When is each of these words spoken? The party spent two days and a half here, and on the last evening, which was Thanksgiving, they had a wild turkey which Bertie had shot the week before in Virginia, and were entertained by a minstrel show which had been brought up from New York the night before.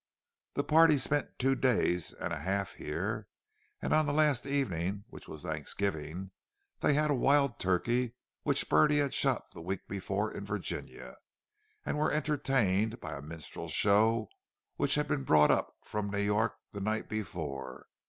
The 0.55 0.63
party 0.63 0.97
spent 0.97 1.37
two 1.37 1.53
days 1.53 2.11
and 2.11 2.33
a 2.33 2.39
half 2.39 2.73
here, 2.73 3.27
and 3.83 3.93
on 3.93 4.07
the 4.07 4.11
last 4.13 4.47
evening, 4.47 5.03
which 5.09 5.27
was 5.27 5.43
Thanksgiving, 5.43 6.31
they 6.79 6.95
had 6.95 7.11
a 7.11 7.13
wild 7.13 7.59
turkey 7.59 8.15
which 8.41 8.67
Bertie 8.67 8.97
had 8.97 9.13
shot 9.13 9.51
the 9.51 9.61
week 9.61 9.87
before 9.87 10.33
in 10.35 10.43
Virginia, 10.43 11.17
and 11.85 11.99
were 11.99 12.11
entertained 12.11 12.99
by 12.99 13.13
a 13.15 13.21
minstrel 13.21 13.67
show 13.67 14.29
which 14.75 14.95
had 14.95 15.07
been 15.07 15.23
brought 15.23 15.51
up 15.51 15.71
from 15.83 16.09
New 16.09 16.17
York 16.17 16.57
the 16.71 16.81
night 16.81 17.07
before. 17.07 17.85